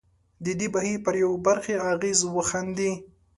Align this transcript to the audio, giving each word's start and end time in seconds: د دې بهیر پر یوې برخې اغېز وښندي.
د 0.43 0.45
دې 0.59 0.67
بهیر 0.75 0.97
پر 1.05 1.15
یوې 1.23 1.39
برخې 1.47 1.73
اغېز 1.91 2.19
وښندي. 2.35 2.91